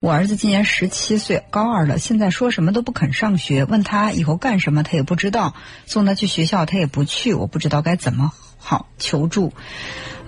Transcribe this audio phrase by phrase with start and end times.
[0.00, 5.54] 我儿子今年十七岁，高二了，现在说什么都不肯上学，问他以后干什么，他也不知道，
[5.86, 9.52] 送他去学校他也不去，我不知道该怎么好求助。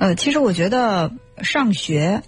[0.00, 2.24] 呃，其实我觉得上学。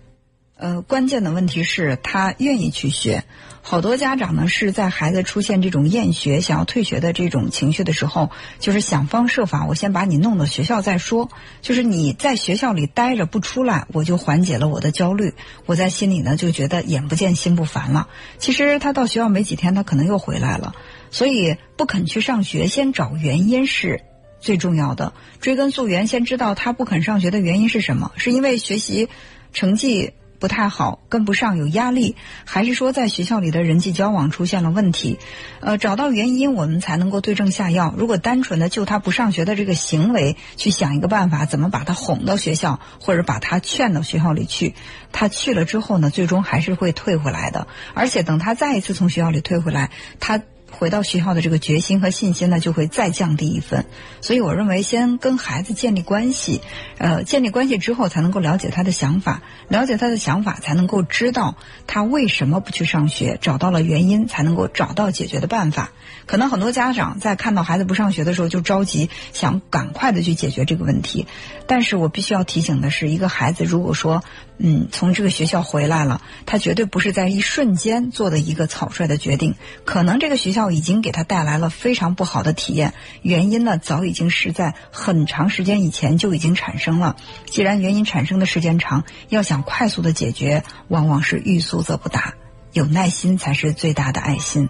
[0.63, 3.25] 呃，关键的问题是他愿意去学。
[3.63, 11.31] 好多家长呢是在孩子出现这种厌学、想要退学的这种情绪的时候，就是想方设法，我先把你弄到学校再说。
[11.63, 15.35] 就是你在学校里待着不出来，我就缓解了我的焦虑。
[15.67, 18.07] 我在心里呢就觉得眼不见心不烦了。
[18.39, 20.77] 其实他到学校没几天，他可能又回来了。
[21.11, 24.01] 所以不肯去上学，先找原因是
[24.39, 25.13] 最重要的。
[25.41, 28.13] 追根溯源，先知道他不肯上学的原因是什么？
[28.17, 29.09] 是因为学习
[29.53, 30.13] 成绩？
[30.43, 35.21] 不太好，跟不上有压力，还是说在学校里的人际交往出现了问题？
[35.61, 37.95] 呃，找到原因，我们才能够对症下药。
[37.97, 44.75] 如果单纯的就他不上学的这个行为去想一个办法，怎么把他哄到学校，或者把他劝到学校里去，
[45.13, 47.69] 他去了之后呢，最终还是会退回来的。
[47.95, 50.43] 而且等他再一次从学校里退回来，他。
[50.73, 53.85] 回到学校的这个决心和信心呢，就会再降低一分。
[54.21, 56.61] 所以我认为，先跟孩子建立关系，
[56.99, 61.57] 呃，建立关系之后，才能够了解他的想法，了解他的想法，才能够知道
[61.87, 65.91] 他为什么不去上学，找到了原因，才能够找到解决的办法。
[66.27, 71.27] 可能很多家长在看到孩子不上学的时候就着急，想赶快的去解决这个问题。
[71.67, 74.23] 但是我必须要提醒的是，一个孩子如果说，
[74.59, 79.55] 嗯，从这个学校回来了，他绝对不是在一瞬间做的一个草率的决定。
[79.85, 87.17] 可能这个学校已经给他带来了非常不好的体验，原因呢早已经是在很长时间以前就已经产生了。
[87.47, 92.35] 既然原因产生的时间长，要想快速的解决，往往是欲速则不达，
[92.73, 94.69] 有耐心才是最大的爱心。